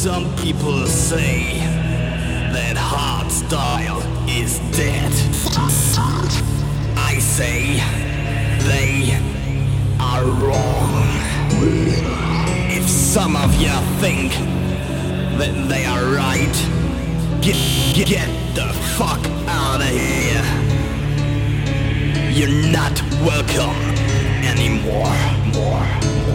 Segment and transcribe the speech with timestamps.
[0.00, 1.58] Some people say
[2.54, 5.12] that hard style is dead.
[6.96, 7.74] I say
[8.64, 9.12] they
[10.00, 11.04] are wrong.
[12.70, 14.32] If some of you think
[15.36, 16.56] that they are right,
[17.42, 17.58] get,
[17.94, 20.42] get, get the fuck out of here.
[22.32, 23.76] You're not welcome
[24.48, 25.12] anymore.
[25.52, 25.84] More,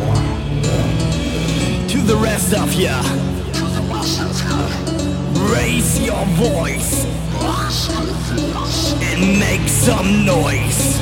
[0.06, 0.22] more,
[0.62, 1.88] more.
[1.90, 3.35] To the rest of you
[5.52, 7.06] raise your voice.
[9.02, 11.00] And make some noise.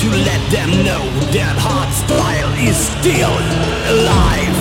[0.00, 3.34] To let them know that hard style is still
[3.92, 4.38] alive.
[4.38, 4.57] Alive,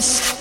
[0.00, 0.39] Yes.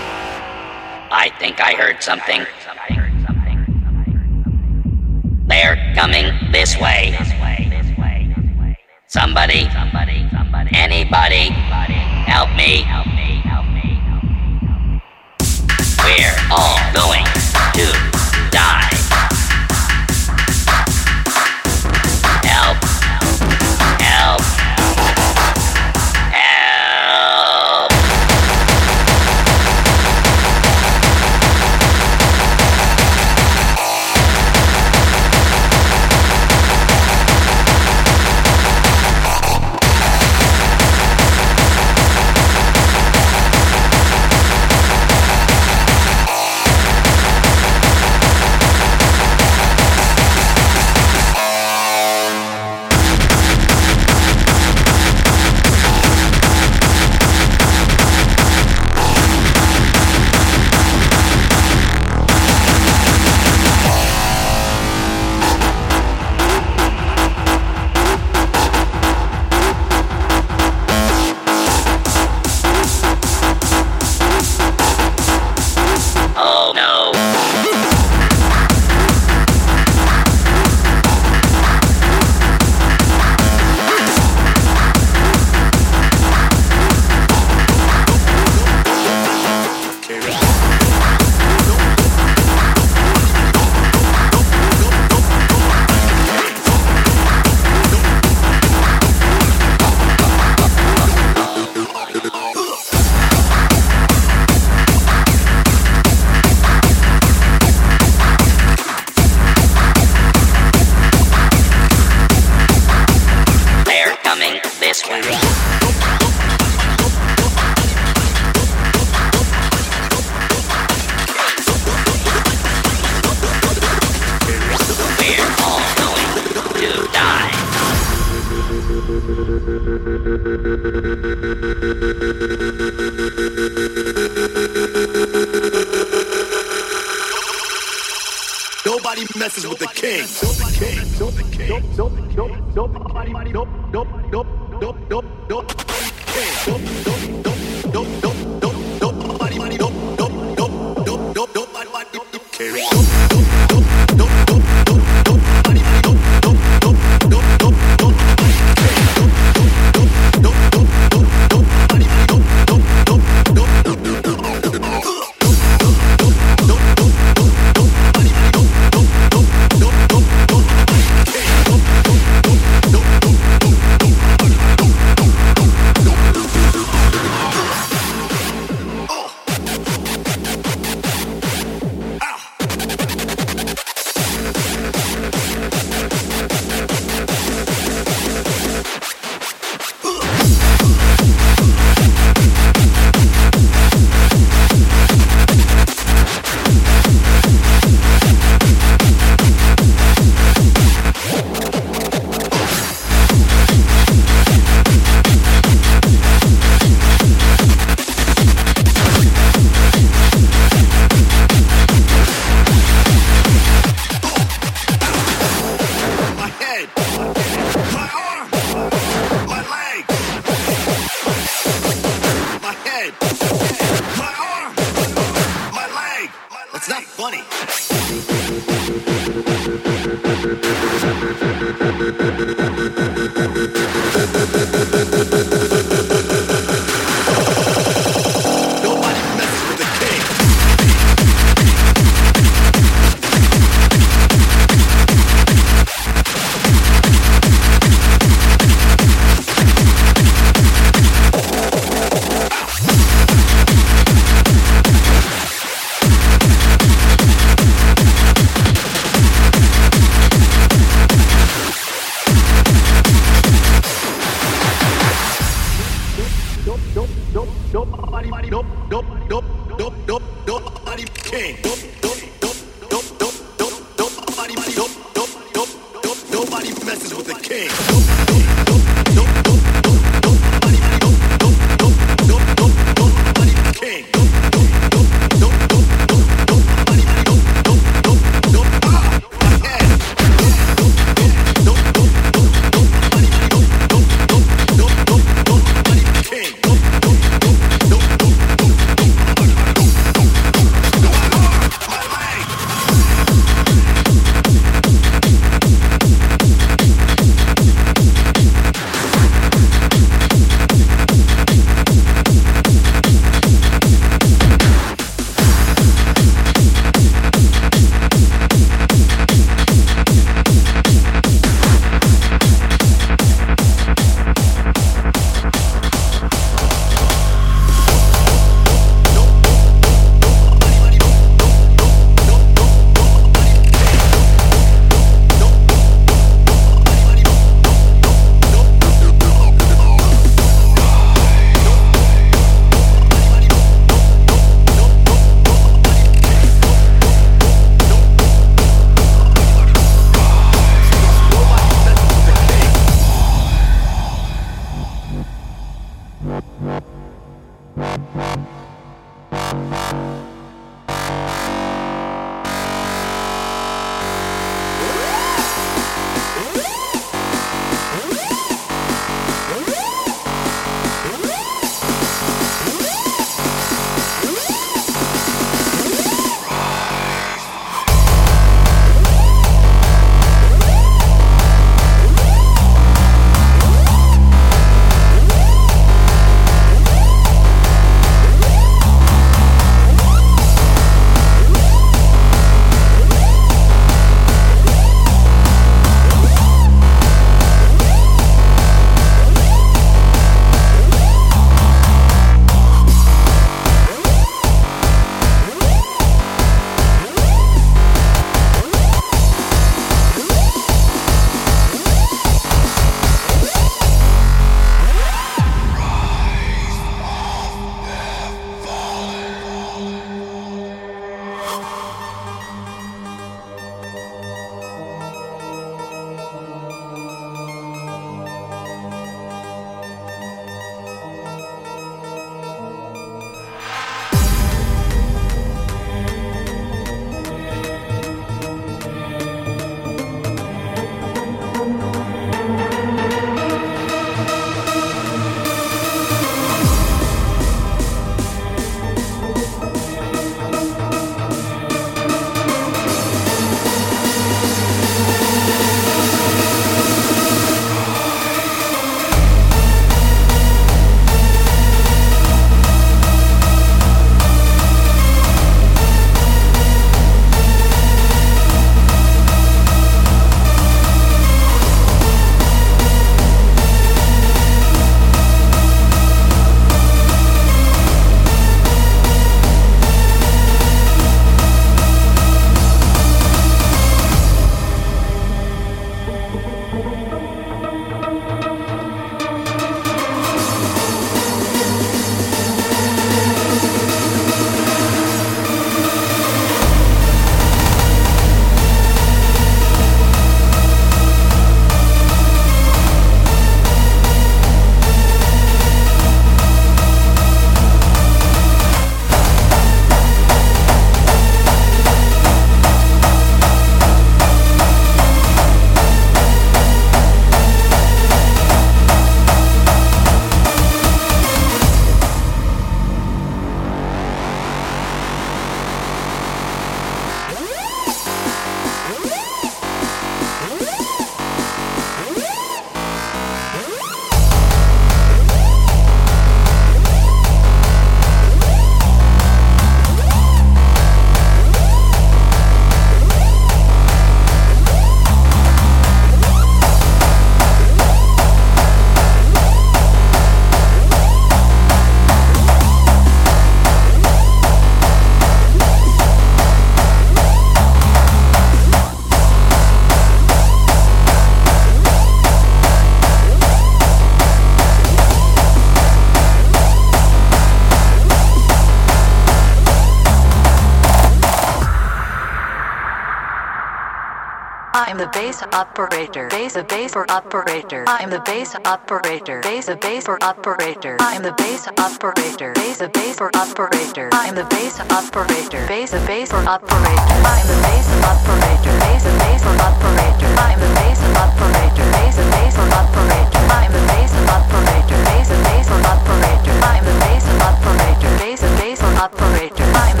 [574.91, 576.27] I'm the bass operator.
[576.27, 577.85] Bass a bass for operator.
[577.87, 579.39] I'm the bass operator.
[579.39, 580.97] Bass a bass for operator.
[580.99, 582.51] I'm the bass operator.
[582.55, 584.09] Bass a bass for operator.
[584.11, 585.65] I'm the bass operator.
[585.65, 587.23] Bass a bass for operator.
[587.23, 588.75] I'm the bass operator.
[588.83, 590.27] Bass a bass for operator.
[590.35, 591.87] I'm the bass operator.
[591.95, 593.47] Bass a bass for operator.
[593.47, 594.99] I'm the bass operator.
[595.07, 596.51] Bass a bass for operator.
[596.67, 598.11] I'm the bass operator.
[598.19, 599.63] Bass a bass for operator.
[599.71, 600.00] I'm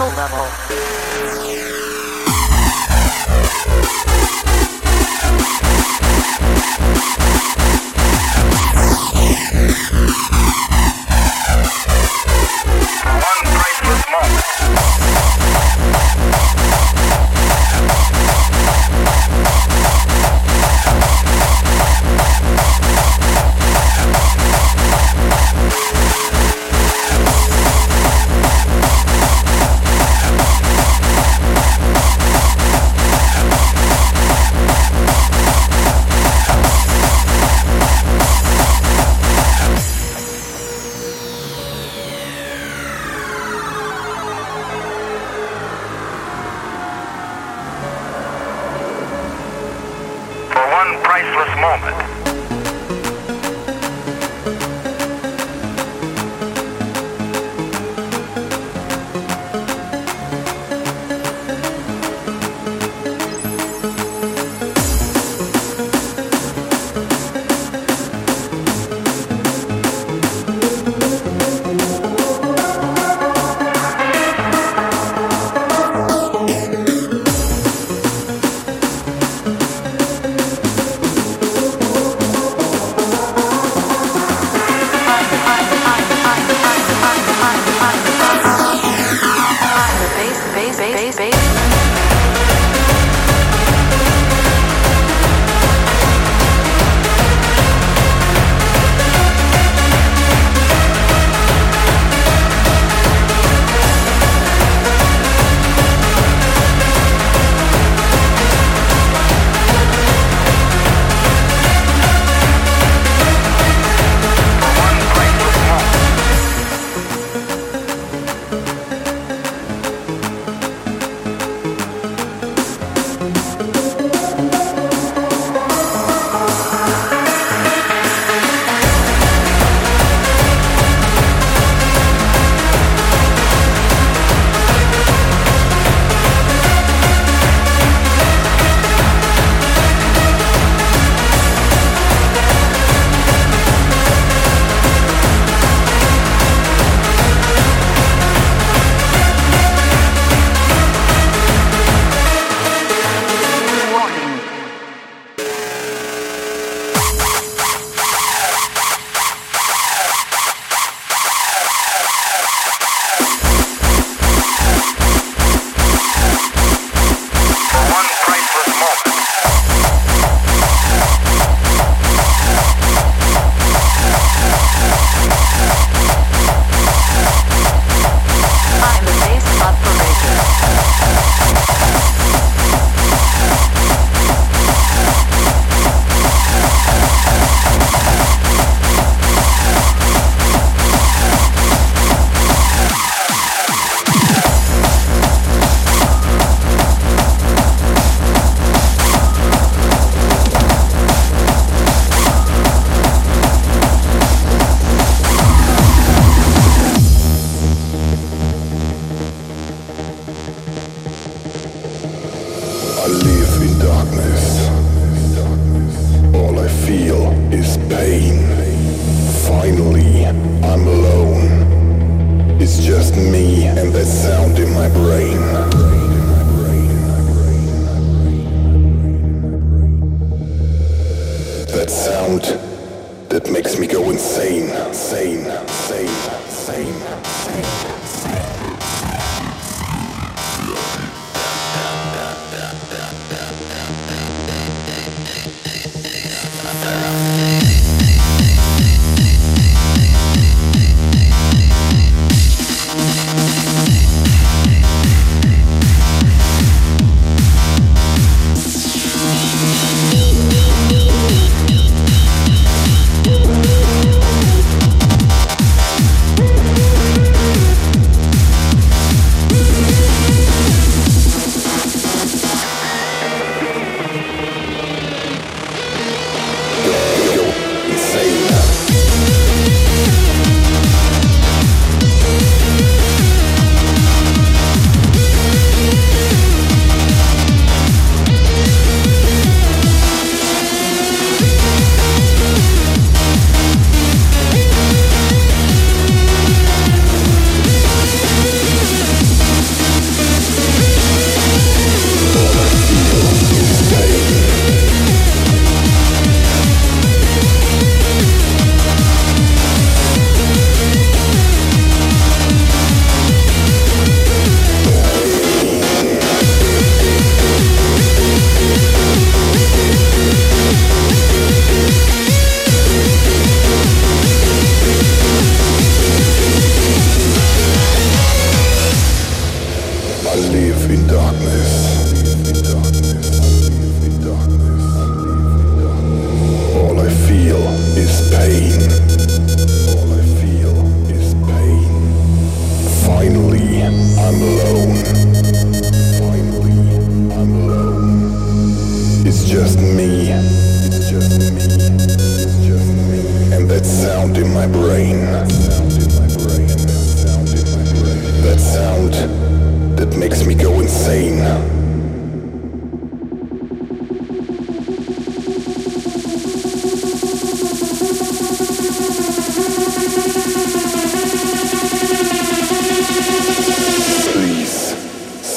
[0.00, 0.43] level.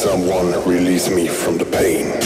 [0.09, 2.17] someone release me from the pain.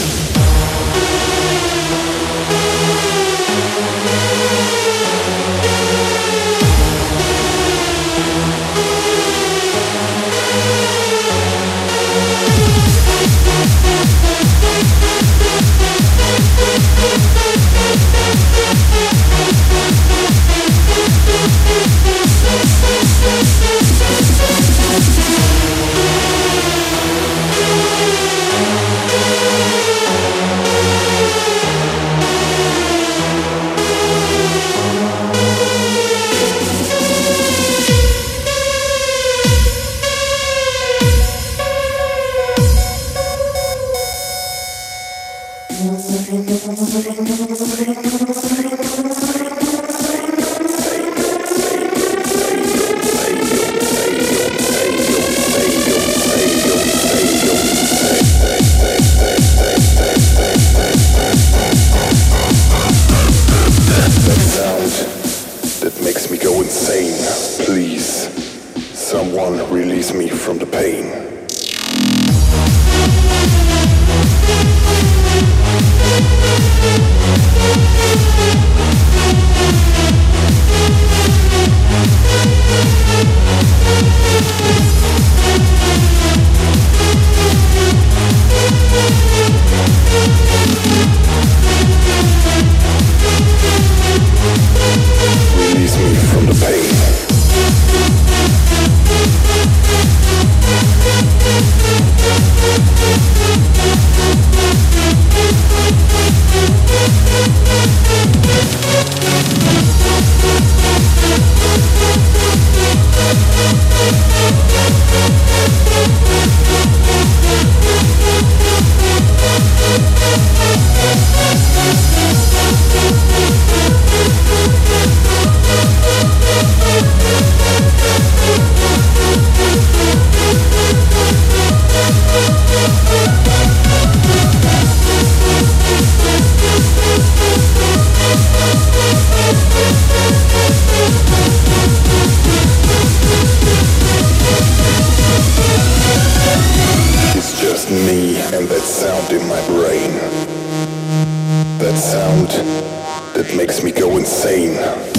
[153.56, 155.11] Makes me go insane.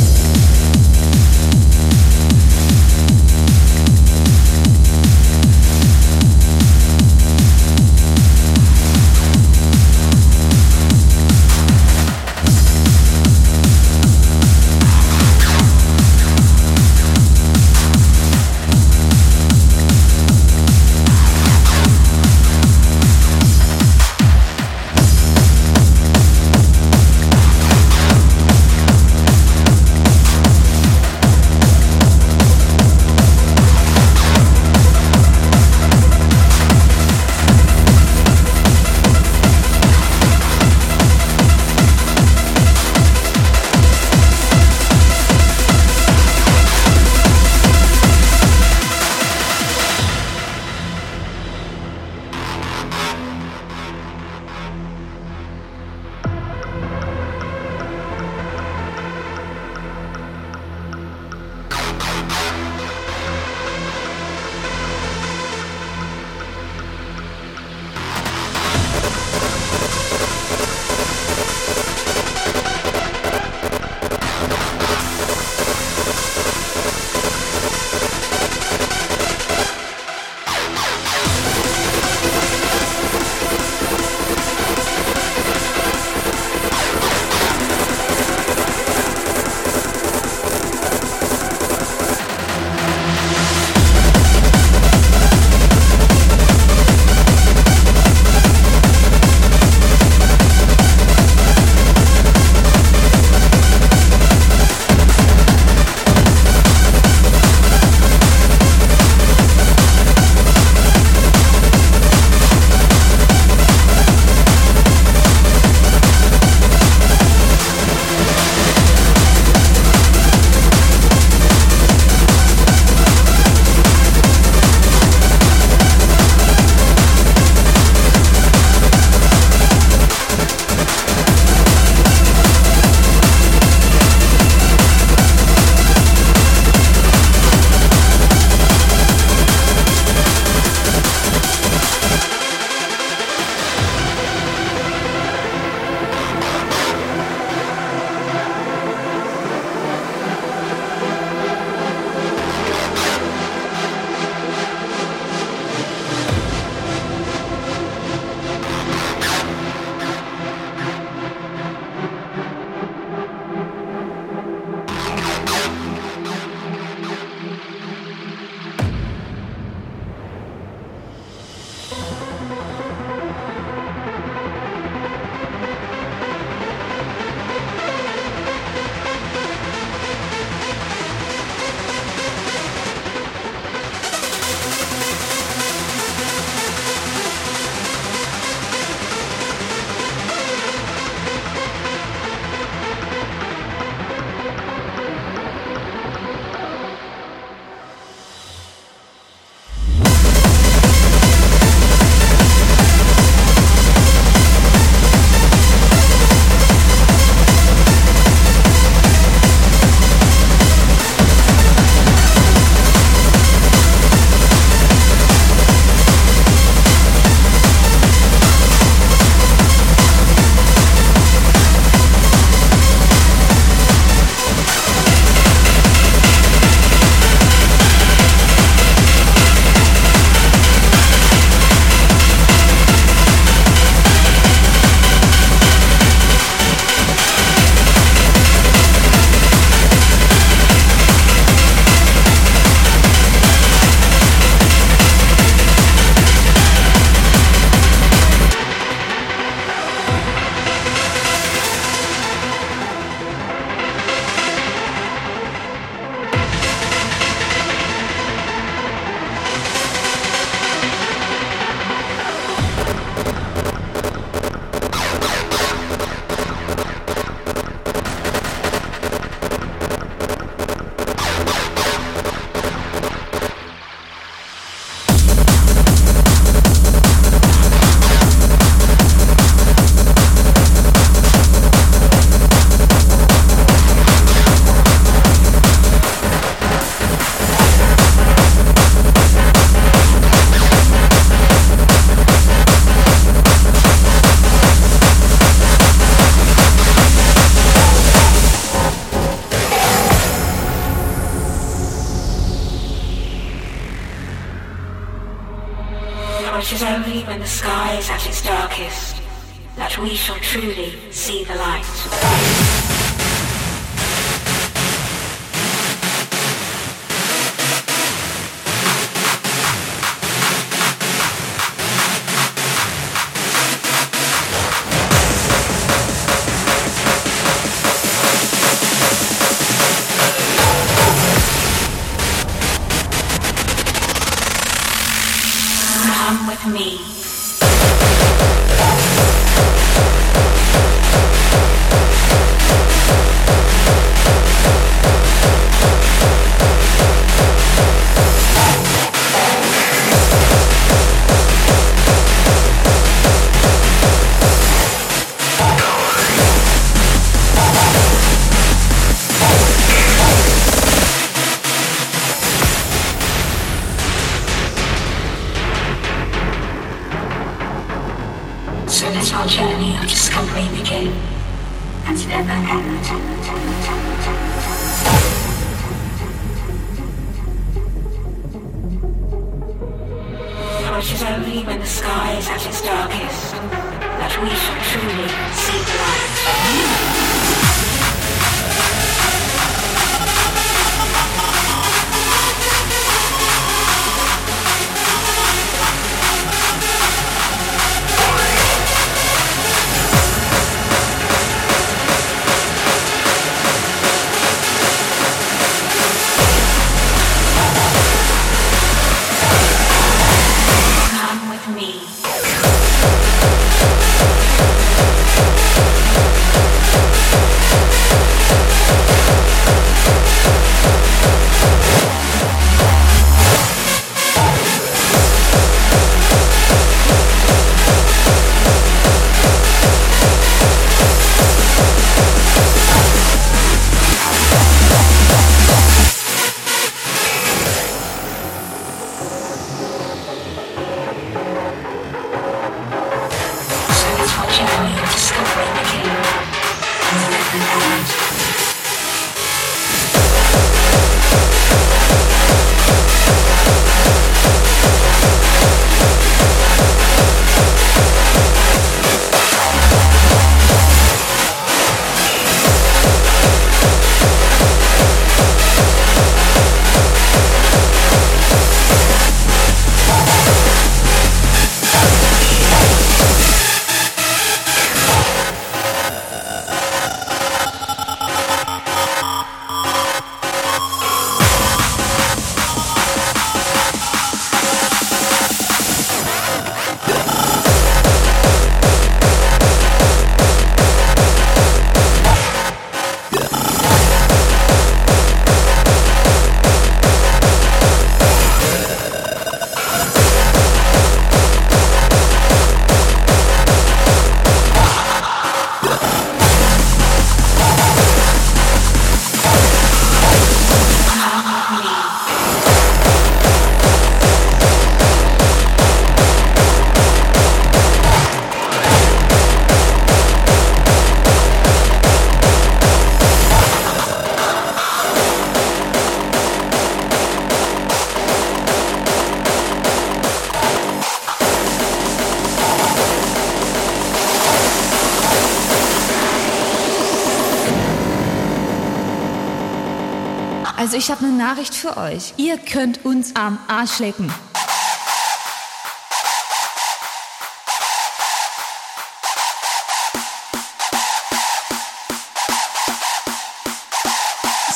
[540.83, 542.33] Also ich habe eine Nachricht für euch.
[542.35, 544.29] Ihr könnt uns am Arsch lecken.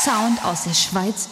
[0.02, 1.28] Sound aus der Schweiz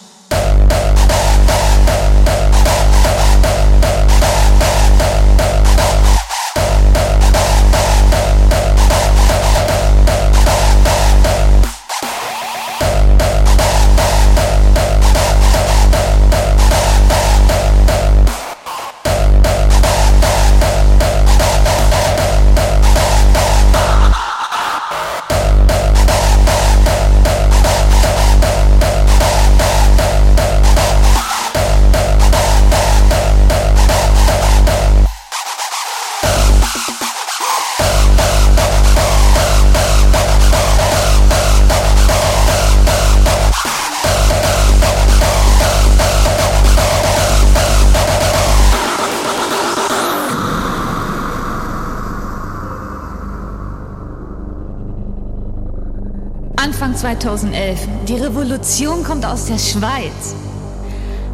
[57.06, 57.88] 2011.
[58.08, 60.34] Die Revolution kommt aus der Schweiz.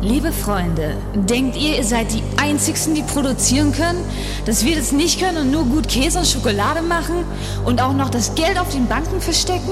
[0.02, 4.04] Liebe Freunde, denkt ihr, ihr seid die Einzigen, die produzieren können?
[4.46, 7.24] Dass wir das nicht können und nur gut Käse und Schokolade machen
[7.64, 9.72] und auch noch das Geld auf den Banken verstecken?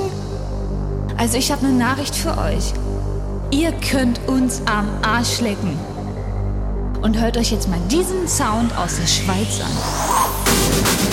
[1.17, 2.71] Also ich habe eine Nachricht für euch.
[3.51, 5.77] Ihr könnt uns am Arsch lecken.
[7.01, 11.08] Und hört euch jetzt mal diesen Sound aus der Schweiz an.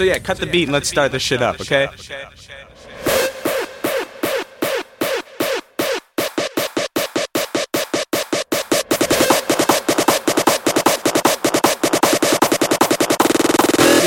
[0.00, 1.86] So yeah, cut the beat and let's start this shit up, okay?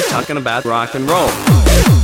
[0.09, 2.02] Talking about rock and roll.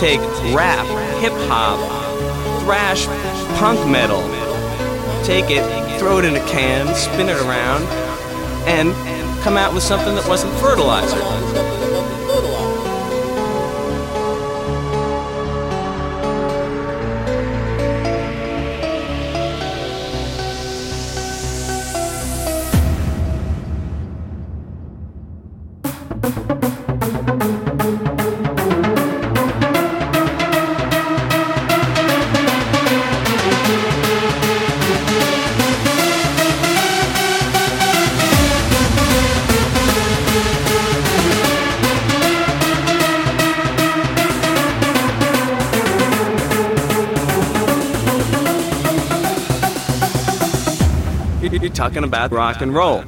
[0.00, 0.20] Take
[0.54, 0.86] rap,
[1.20, 1.78] hip hop,
[2.64, 3.04] thrash,
[3.58, 4.22] punk metal,
[5.22, 5.62] take it,
[5.98, 7.82] throw it in a can, spin it around,
[8.66, 8.94] and
[9.42, 11.59] come out with something that wasn't fertilizer?
[51.80, 53.02] Talking about rock and roll.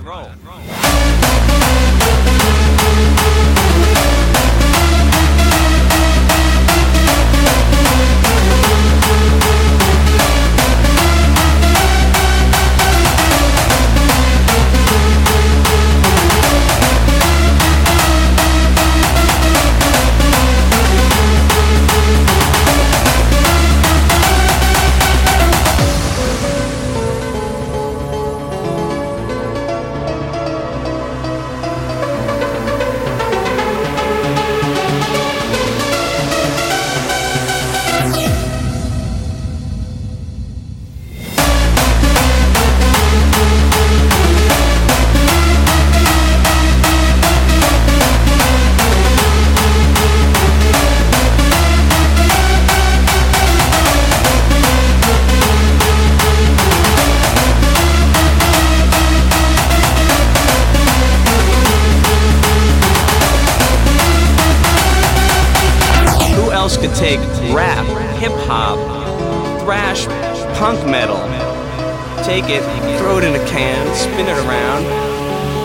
[72.33, 72.63] Take it,
[72.99, 74.87] throw it in a can, spin it around,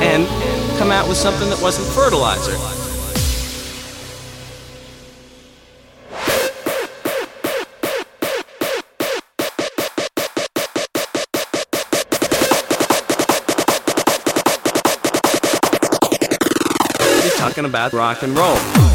[0.03, 0.27] and
[0.77, 2.51] come out with something that wasn't fertilizer?
[17.23, 18.86] You're talking about rock and roll.